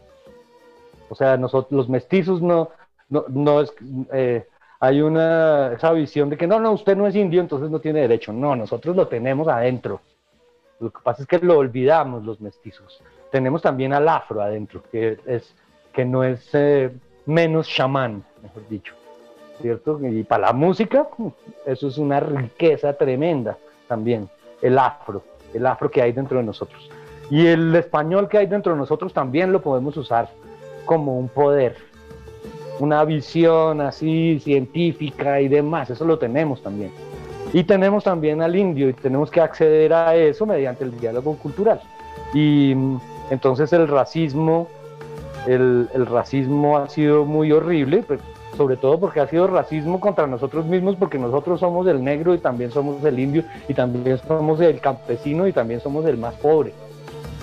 O 1.09 1.14
sea, 1.14 1.37
nosotros 1.37 1.73
los 1.73 1.88
mestizos 1.88 2.40
no, 2.40 2.71
no, 3.09 3.25
no 3.28 3.61
es, 3.61 3.73
eh, 4.12 4.47
hay 4.80 5.00
una, 5.00 5.73
esa 5.73 5.92
visión 5.92 6.30
de 6.30 6.37
que 6.37 6.47
no, 6.47 6.61
no, 6.61 6.73
usted 6.73 6.97
no 6.97 7.07
es 7.07 7.16
indio, 7.16 7.40
entonces 7.40 7.71
no 7.71 7.80
tiene 7.80 8.00
derecho. 8.00 8.33
No, 8.33 8.54
nosotros 8.54 8.95
lo 8.95 9.09
tenemos 9.09 9.49
adentro. 9.49 10.00
Lo 10.80 10.90
que 10.90 11.00
pasa 11.02 11.23
es 11.23 11.28
que 11.28 11.38
lo 11.38 11.59
olvidamos 11.59 12.25
los 12.25 12.40
mestizos. 12.40 13.00
Tenemos 13.30 13.62
también 13.62 13.92
al 13.92 14.08
afro 14.08 14.40
adentro, 14.40 14.82
que, 14.90 15.18
es, 15.26 15.54
que 15.92 16.04
no 16.04 16.25
es 16.25 16.49
eh, 16.52 16.90
menos 17.26 17.68
chamán, 17.68 18.25
mejor 18.42 18.68
dicho. 18.68 18.94
¿Cierto? 19.61 19.99
Y 20.02 20.23
para 20.23 20.47
la 20.47 20.52
música, 20.52 21.08
eso 21.66 21.88
es 21.88 21.99
una 21.99 22.20
riqueza 22.20 22.92
tremenda 22.92 23.58
también, 23.88 24.28
el 24.62 24.78
afro, 24.78 25.23
el 25.52 25.66
afro 25.66 25.90
que 25.90 26.00
hay 26.00 26.12
dentro 26.12 26.38
de 26.38 26.44
nosotros. 26.44 26.88
Y 27.28 27.47
el 27.47 27.75
español 27.75 28.28
que 28.28 28.38
hay 28.38 28.47
dentro 28.47 28.73
de 28.73 28.78
nosotros 28.78 29.12
también 29.12 29.52
lo 29.52 29.61
podemos 29.61 29.97
usar 29.97 30.28
como 30.86 31.19
un 31.19 31.28
poder 31.28 31.76
una 32.80 33.04
visión 33.04 33.80
así 33.80 34.41
científica 34.43 35.41
y 35.41 35.49
demás, 35.49 35.91
eso 35.91 36.04
lo 36.04 36.19
tenemos 36.19 36.62
también. 36.62 36.91
Y 37.52 37.64
tenemos 37.64 38.04
también 38.04 38.43
al 38.43 38.54
indio 38.56 38.88
y 38.88 38.93
tenemos 38.93 39.30
que 39.30 39.41
acceder 39.41 39.93
a 39.93 40.14
eso 40.14 40.47
mediante 40.47 40.84
el 40.84 40.99
diálogo 40.99 41.36
cultural. 41.36 41.80
Y 42.34 42.75
entonces 43.30 43.73
el 43.73 43.88
racismo, 43.88 44.69
el, 45.47 45.88
racismo 46.06 46.78
ha 46.78 46.88
sido 46.88 47.25
muy 47.25 47.52
horrible, 47.52 48.04
sobre 48.56 48.76
todo 48.76 48.99
porque 48.99 49.21
ha 49.21 49.28
sido 49.28 49.47
racismo 49.47 50.00
contra 50.00 50.26
nosotros 50.26 50.67
mismos, 50.67 50.97
porque 50.97 51.19
nosotros 51.19 51.60
somos 51.60 51.86
el 51.86 52.02
negro 52.02 52.34
y 52.34 52.38
también 52.38 52.71
somos 52.71 53.02
el 53.04 53.19
indio 53.19 53.45
y 53.69 53.75
también 53.75 54.19
somos 54.26 54.60
el 54.60 54.80
campesino 54.80 55.47
y 55.47 55.52
también 55.52 55.80
somos 55.80 56.06
el 56.06 56.17
más 56.17 56.34
pobre. 56.34 56.73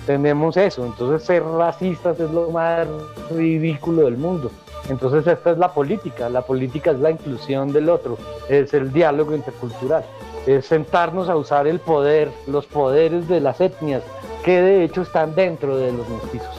Tenemos 0.06 0.56
eso, 0.58 0.86
entonces 0.86 1.26
ser 1.26 1.44
racistas 1.44 2.20
es 2.20 2.30
lo 2.30 2.50
más 2.52 2.88
ridículo 3.32 4.04
del 4.04 4.18
mundo. 4.18 4.52
Entonces 4.90 5.26
esta 5.26 5.52
es 5.52 5.58
la 5.58 5.74
política, 5.74 6.30
la 6.30 6.44
política 6.44 6.92
es 6.92 7.00
la 7.00 7.10
inclusión 7.10 7.74
del 7.74 7.90
otro, 7.90 8.18
es 8.50 8.72
el 8.74 8.94
diálogo 8.94 9.34
intercultural, 9.34 10.04
es 10.46 10.66
sentarnos 10.66 11.30
a 11.30 11.36
usar 11.36 11.68
el 11.68 11.80
poder, 11.80 12.32
los 12.48 12.66
poderes 12.66 13.28
de 13.28 13.40
las 13.40 13.62
etnias 13.62 14.04
que 14.44 14.62
de 14.62 14.84
hecho 14.84 15.02
están 15.02 15.34
dentro 15.34 15.76
de 15.76 15.92
los 15.92 16.08
mestizos. 16.08 16.56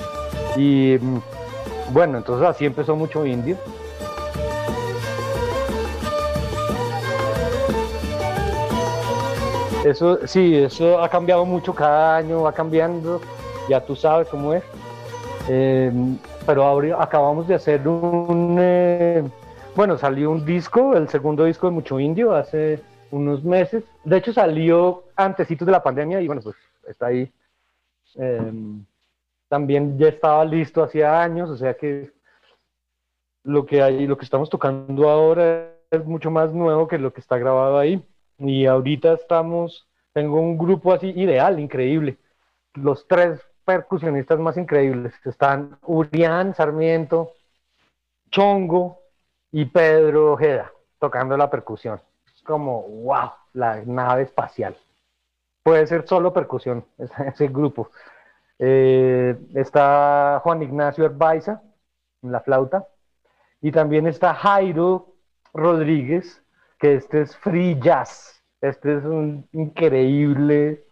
Y 0.56 0.98
mm, 1.00 1.18
bueno, 1.92 2.18
entonces 2.18 2.48
así 2.48 2.66
empezó 2.66 2.96
mucho 2.96 3.24
indio. 3.24 3.56
Eso 9.84 10.26
sí, 10.26 10.56
eso 10.56 11.00
ha 11.00 11.08
cambiado 11.08 11.44
mucho 11.44 11.72
cada 11.72 12.16
año, 12.16 12.42
va 12.42 12.52
cambiando, 12.52 13.20
ya 13.68 13.80
tú 13.80 13.94
sabes 13.94 14.26
cómo 14.28 14.52
es. 14.52 14.64
Eh, 15.48 15.92
pero 16.44 17.00
acabamos 17.00 17.46
de 17.46 17.54
hacer 17.54 17.86
un, 17.86 18.56
eh, 18.60 19.22
bueno, 19.76 19.96
salió 19.96 20.32
un 20.32 20.44
disco, 20.44 20.96
el 20.96 21.08
segundo 21.08 21.44
disco 21.44 21.68
de 21.68 21.72
Mucho 21.72 22.00
Indio 22.00 22.34
hace 22.34 22.80
unos 23.10 23.42
meses. 23.44 23.84
De 24.04 24.18
hecho 24.18 24.32
salió 24.32 25.04
antesitos 25.16 25.66
de 25.66 25.72
la 25.72 25.82
pandemia 25.82 26.20
y 26.20 26.26
bueno, 26.26 26.42
pues 26.42 26.56
está 26.86 27.06
ahí. 27.06 27.32
Em, 28.14 28.84
también 29.48 29.98
ya 29.98 30.08
estaba 30.08 30.44
listo 30.44 30.82
hacía 30.82 31.22
años, 31.22 31.50
o 31.50 31.56
sea 31.56 31.74
que 31.74 32.12
lo 33.44 33.64
que 33.64 33.82
hay, 33.82 34.06
lo 34.06 34.16
que 34.18 34.24
estamos 34.24 34.50
tocando 34.50 35.08
ahora 35.08 35.72
es 35.90 36.04
mucho 36.04 36.30
más 36.30 36.52
nuevo 36.52 36.88
que 36.88 36.98
lo 36.98 37.12
que 37.12 37.20
está 37.20 37.38
grabado 37.38 37.78
ahí. 37.78 38.04
Y 38.38 38.66
ahorita 38.66 39.14
estamos, 39.14 39.86
tengo 40.12 40.40
un 40.40 40.58
grupo 40.58 40.92
así 40.92 41.08
ideal, 41.10 41.60
increíble. 41.60 42.18
Los 42.74 43.06
tres 43.06 43.40
percusionistas 43.64 44.38
más 44.38 44.56
increíbles. 44.56 45.14
Están 45.24 45.78
Urián 45.82 46.54
Sarmiento, 46.54 47.32
Chongo 48.30 49.00
y 49.52 49.64
Pedro 49.66 50.32
Ojeda 50.32 50.72
tocando 50.98 51.36
la 51.36 51.50
percusión. 51.50 52.00
Como, 52.46 52.82
wow, 52.82 53.30
la 53.54 53.82
nave 53.84 54.22
espacial. 54.22 54.76
Puede 55.62 55.86
ser 55.86 56.06
solo 56.06 56.32
percusión, 56.32 56.84
ese 57.26 57.48
grupo. 57.48 57.90
Eh, 58.58 59.36
está 59.54 60.40
Juan 60.44 60.62
Ignacio 60.62 61.04
Herbaiza 61.04 61.62
en 62.22 62.32
la 62.32 62.40
flauta. 62.40 62.86
Y 63.60 63.72
también 63.72 64.06
está 64.06 64.34
Jairo 64.34 65.14
Rodríguez, 65.52 66.42
que 66.78 66.94
este 66.94 67.22
es 67.22 67.36
free 67.38 67.80
jazz. 67.80 68.44
Este 68.60 68.96
es 68.98 69.04
un 69.04 69.48
increíble 69.52 70.84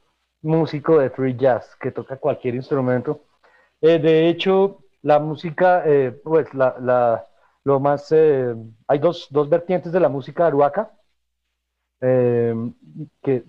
músico 0.43 0.99
de 0.99 1.11
free 1.11 1.37
jazz 1.37 1.77
que 1.81 1.93
toca 1.93 2.17
cualquier 2.17 2.55
instrumento. 2.57 3.21
Eh, 3.81 3.99
de 3.99 4.29
hecho, 4.29 4.81
la 5.03 5.19
música, 5.19 5.83
eh, 5.87 6.11
pues 6.25 6.53
la, 6.55 6.75
la, 6.81 7.29
lo 7.62 7.81
más, 7.81 8.11
hay 8.12 8.99
dos, 8.99 9.29
dos, 9.31 9.49
vertientes 9.49 9.93
de 9.93 10.01
la 10.01 10.09
música 10.09 10.47
aruaca 10.47 10.90
que, 13.23 13.45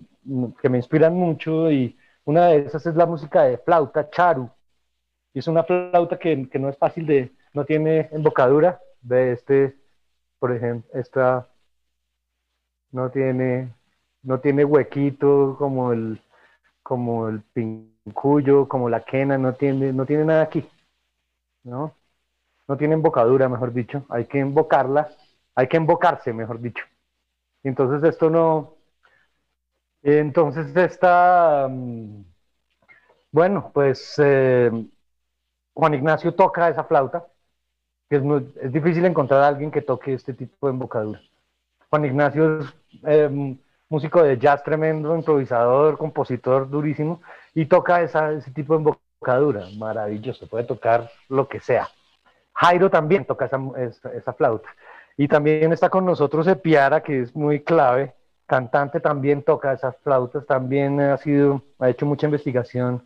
que, 0.61 0.69
me 0.69 0.77
inspiran 0.77 1.13
mucho 1.13 1.69
y 1.71 1.97
una 2.23 2.47
de 2.47 2.59
esas 2.59 2.85
es 2.85 2.95
la 2.95 3.05
música 3.05 3.43
de 3.43 3.57
flauta, 3.57 4.09
charu. 4.09 4.49
Y 5.33 5.39
es 5.39 5.47
una 5.47 5.63
flauta 5.63 6.17
que, 6.17 6.49
no 6.59 6.69
es 6.69 6.77
fácil 6.77 7.05
de, 7.05 7.31
no 7.53 7.65
tiene 7.65 8.09
embocadura, 8.11 8.79
de 9.01 9.33
este, 9.33 9.77
por 10.39 10.51
ejemplo, 10.51 10.89
esta 10.99 11.47
no 12.91 13.09
tiene, 13.11 13.73
no 14.23 14.39
tiene 14.39 14.63
huequito 14.63 15.55
como 15.59 15.91
el, 15.91 16.21
como 16.81 17.27
el 17.27 17.41
pincuyo, 17.41 18.67
como 18.67 18.89
la 18.89 19.03
quena, 19.03 19.37
no 19.37 19.53
tiene, 19.53 19.91
no 19.91 20.05
tiene 20.05 20.25
nada 20.25 20.43
aquí, 20.43 20.67
¿no? 21.63 21.93
No 22.67 22.77
tiene 22.77 22.95
embocadura, 22.95 23.49
mejor 23.49 23.73
dicho, 23.73 24.05
hay 24.09 24.25
que 24.25 24.39
invocarla, 24.39 25.09
hay 25.53 25.67
que 25.67 25.77
invocarse, 25.77 26.33
mejor 26.33 26.59
dicho. 26.59 26.85
Entonces 27.65 28.07
esto 28.07 28.29
no, 28.29 28.75
entonces 30.03 30.75
está, 30.75 31.67
mm, 31.69 32.23
bueno, 33.31 33.71
pues 33.73 34.15
eh, 34.19 34.71
Juan 35.73 35.93
Ignacio 35.95 36.35
toca 36.35 36.69
esa 36.69 36.83
flauta, 36.83 37.25
que 38.09 38.17
es, 38.61 38.71
difícil 38.71 39.03
encontrar 39.05 39.41
a 39.41 39.47
alguien 39.47 39.71
que 39.71 39.81
toque 39.81 40.13
este 40.13 40.33
tipo 40.33 40.67
de 40.67 40.73
embocadura. 40.73 41.21
Juan 41.89 42.05
Ignacio 42.05 42.59
es 42.59 42.75
eh, 43.03 43.57
músico 43.89 44.21
de 44.21 44.37
jazz 44.37 44.63
tremendo, 44.63 45.15
improvisador, 45.15 45.97
compositor 45.97 46.69
durísimo, 46.69 47.21
y 47.55 47.65
toca 47.65 48.03
ese 48.03 48.51
tipo 48.51 48.73
de 48.73 48.79
embocadura, 48.79 49.65
maravilloso, 49.77 50.47
puede 50.47 50.65
tocar 50.65 51.09
lo 51.29 51.47
que 51.47 51.59
sea. 51.59 51.89
Jairo 52.55 52.89
también 52.89 53.25
toca 53.25 53.45
esa, 53.45 54.33
flauta. 54.33 54.69
Y 55.17 55.27
también 55.27 55.71
está 55.71 55.89
con 55.89 56.05
nosotros 56.05 56.47
Epiara, 56.47 57.01
que 57.01 57.21
es 57.21 57.35
muy 57.35 57.61
clave, 57.61 58.13
cantante, 58.45 58.99
también 58.99 59.43
toca 59.43 59.73
esas 59.73 59.95
flautas, 59.97 60.45
también 60.45 60.99
ha 60.99 61.17
sido, 61.17 61.61
ha 61.79 61.89
hecho 61.89 62.05
mucha 62.05 62.27
investigación 62.27 63.03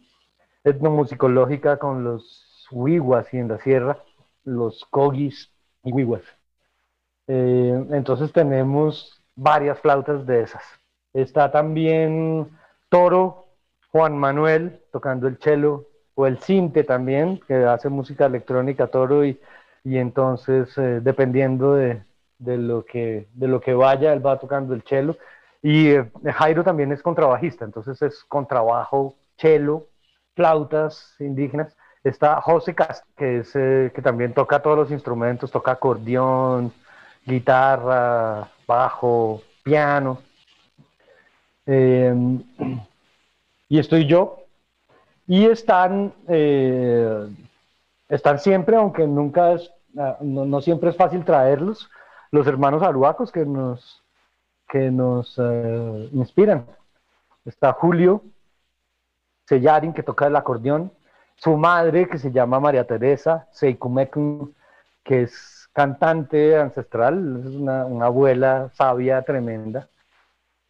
etnomusicológica 0.63 1.78
con 1.78 2.04
los 2.04 2.67
wiwas 2.72 3.34
y 3.34 3.38
en 3.38 3.48
la 3.48 3.60
sierra, 3.60 3.98
los 4.43 4.86
cogis 4.86 5.52
y 5.84 5.91
wiwas. 5.91 6.24
Eh, 7.28 7.86
entonces 7.91 8.32
tenemos 8.34 9.22
varias 9.36 9.80
flautas 9.80 10.26
de 10.26 10.41
esas. 10.41 10.63
Está 11.13 11.52
también 11.52 12.50
Toro, 12.89 13.45
Juan 13.91 14.17
Manuel 14.17 14.82
tocando 14.91 15.28
el 15.28 15.38
cello, 15.38 15.86
o 16.15 16.28
el 16.28 16.39
cinte 16.39 16.84
también, 16.84 17.39
que 17.48 17.56
hace 17.63 17.88
música 17.88 18.26
electrónica 18.26 18.88
Toro, 18.88 19.24
y, 19.24 19.39
y 19.89 19.97
entonces 19.97 20.78
eh, 20.78 20.99
dependiendo 21.02 21.73
de, 21.73 22.04
de, 22.38 22.58
lo 22.58 22.86
que, 22.86 23.28
de 23.34 23.47
lo 23.47 23.60
que 23.60 23.73
vaya, 23.73 24.13
él 24.13 24.23
va 24.23 24.38
tocando 24.38 24.75
el 24.75 24.84
cello. 24.84 25.17
Y 25.63 25.88
eh, 25.88 26.12
Jairo 26.36 26.63
también 26.63 26.91
es 26.91 27.02
contrabajista, 27.02 27.65
entonces 27.65 27.99
es 28.04 28.23
contrabajo, 28.25 29.15
cello, 29.36 29.88
flautas 30.36 31.15
indígenas. 31.17 31.75
Está 32.04 32.39
José 32.39 32.75
Cast, 32.75 33.04
que, 33.17 33.39
es, 33.39 33.56
eh, 33.56 33.91
que 33.93 34.04
también 34.04 34.32
toca 34.36 34.62
todos 34.62 34.78
los 34.78 34.91
instrumentos, 34.91 35.49
toca 35.49 35.71
acordeón, 35.71 36.71
guitarra, 37.25 38.47
bajo, 38.67 39.41
piano. 39.63 40.19
Em, 41.65 42.43
y 43.67 43.80
estoy 43.80 44.06
yo. 44.06 44.38
Y 45.25 45.45
están, 45.45 46.13
están 48.08 48.39
siempre, 48.39 48.75
aunque 48.75 49.06
nunca 49.06 49.54
es, 49.54 49.71
ah, 49.97 50.17
no, 50.21 50.62
siempre 50.62 50.89
es 50.89 50.97
fácil 50.97 51.25
traerlos, 51.25 51.89
los 52.32 52.47
hermanos 52.47 52.84
aruacos 52.84 53.32
que 53.32 53.45
nos, 53.45 54.04
que 54.67 54.91
nos 54.91 55.36
eh, 55.38 56.10
inspiran. 56.13 56.65
Está 57.45 57.73
Julio, 57.73 58.23
Sellarin, 59.45 59.93
que 59.93 60.04
toca 60.04 60.28
el 60.28 60.36
acordeón, 60.36 60.91
su 61.36 61.58
madre, 61.58 62.08
que 62.08 62.17
se 62.17 62.32
llama 62.32 62.60
María 62.60 62.86
Teresa 62.86 63.47
Seikumekun, 63.52 64.54
que 65.04 65.23
es 65.23 65.69
cantante 65.73 66.58
ancestral, 66.58 67.43
es 67.45 67.56
una, 67.56 68.06
abuela 68.06 68.69
sabia, 68.73 69.21
tremenda. 69.21 69.88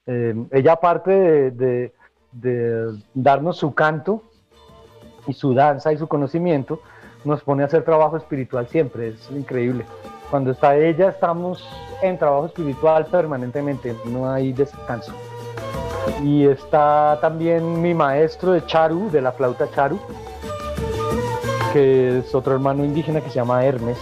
Eh, 0.05 0.36
ella, 0.51 0.73
aparte 0.73 1.51
de, 1.51 1.93
darnos 3.13 3.58
su 3.58 3.73
canto 3.73 4.23
y 5.25 5.34
su 5.34 5.53
danza 5.53 5.91
y 5.91 5.97
su 5.97 6.08
conocimiento, 6.08 6.82
nos 7.23 7.41
pone 7.43 7.63
a 7.63 7.65
hacer 7.65 7.84
trabajo 7.84 8.17
espiritual 8.17 8.67
siempre, 8.67 9.10
es 9.10 9.32
increíble. 9.32 9.86
Cuando 10.29 10.51
está 10.51 10.75
ella, 10.75 11.10
estamos 11.10 11.67
en 12.01 12.17
trabajo 12.17 12.45
espiritual 12.45 13.05
permanentemente, 13.08 13.95
no 14.05 14.32
hay 14.32 14.53
descanso. 14.53 15.13
Y 16.23 16.45
está 16.45 17.17
también 17.21 17.82
mi 17.82 17.93
maestro 17.93 18.53
de 18.53 18.65
charu, 18.65 19.10
de 19.12 19.21
la 19.21 19.32
flauta 19.32 19.69
charu, 19.71 19.99
que 21.73 22.19
es 22.19 22.34
otro 22.34 22.53
hermano 22.53 22.84
indígena 22.84 23.21
que 23.21 23.29
se 23.29 23.36
llama 23.36 23.63
Hermes. 23.65 23.97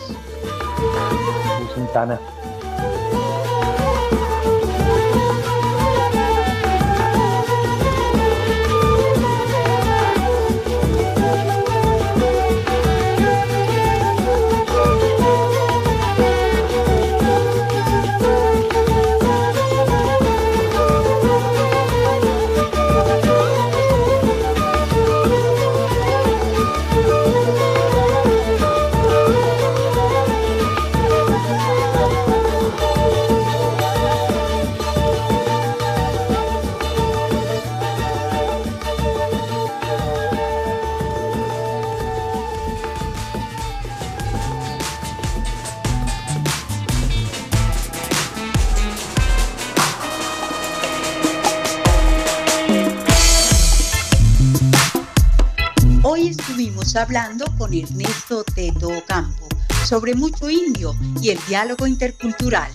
Hablando 57.08 57.46
con 57.58 57.74
Ernesto 57.74 58.43
Teto 58.43 58.89
Campo 59.08 59.48
sobre 59.86 60.13
mucho 60.13 60.50
indio 60.50 60.93
y 61.22 61.30
el 61.30 61.39
diálogo 61.48 61.88
intercultural. 61.88 62.70